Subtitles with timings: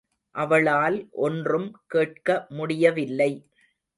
[0.35, 3.31] அவளால் ஒன்றும் கேட்க முடியவில்லை.